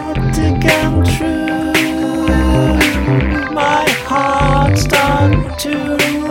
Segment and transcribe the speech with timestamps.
[0.00, 1.72] magnetic and true.
[3.52, 3.86] My
[5.58, 5.74] to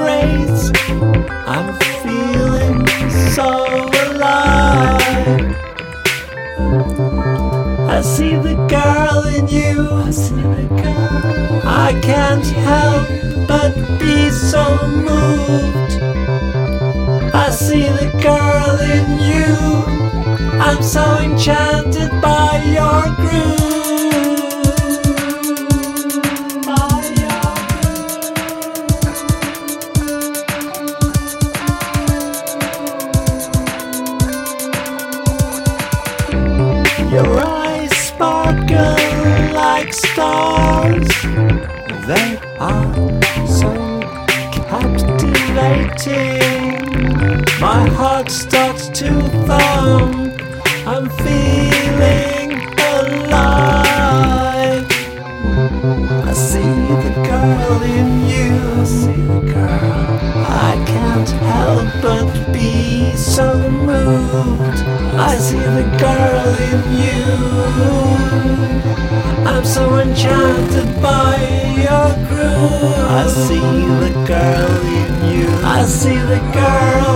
[0.06, 0.72] race.
[1.56, 1.70] I'm
[2.02, 2.86] feeling
[3.36, 3.50] so
[4.06, 5.56] alive.
[7.90, 9.90] I see the girl in you.
[9.92, 11.62] I see the girl.
[11.66, 13.08] I can't help
[13.48, 15.94] but be so moved.
[17.34, 19.50] I see the girl in you.
[20.60, 23.49] I'm so enchanted by your groove.
[37.12, 38.96] Your eyes sparkle
[39.52, 41.08] like stars.
[42.06, 42.94] They are
[43.48, 43.72] so
[44.70, 46.70] captivating.
[47.60, 49.10] My heart starts to
[49.48, 50.40] thump.
[50.86, 54.86] I'm feeling alive.
[56.30, 58.09] I see the girl in
[65.50, 67.26] see the girl in you.
[69.52, 71.38] I'm so enchanted by
[71.86, 73.10] your groove.
[73.20, 73.72] I see
[74.04, 75.48] the girl in you.
[75.78, 77.16] I see the girl.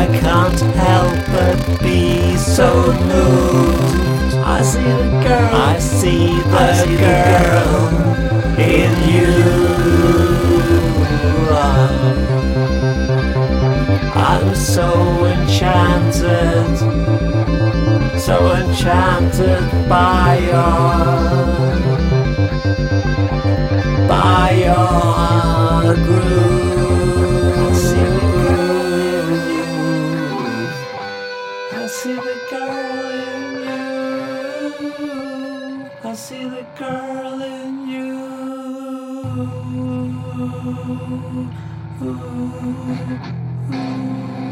[0.00, 2.68] I can't help but be so
[3.10, 4.34] moved.
[4.56, 5.54] I see the girl.
[5.54, 7.78] I see the, I see girl,
[8.58, 9.70] in you.
[14.32, 16.99] I'm so enchanted,
[18.30, 20.94] so enchanted by your,
[24.06, 27.00] by your groove.
[27.58, 29.66] I see the girl in you.
[31.74, 33.88] I see the girl in you.
[36.04, 38.20] I see the girl in you.
[43.72, 44.49] And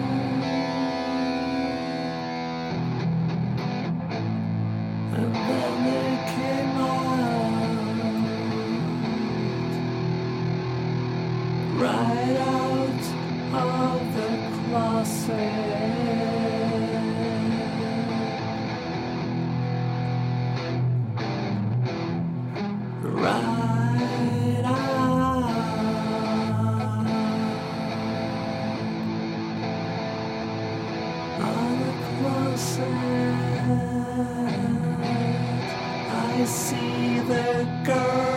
[32.60, 32.64] I
[36.44, 38.27] see the girl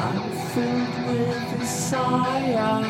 [0.00, 2.84] I'm filled with desire.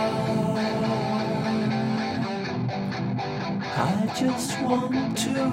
[3.77, 5.51] I just want to